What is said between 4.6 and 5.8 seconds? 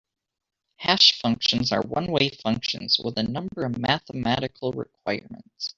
requirements.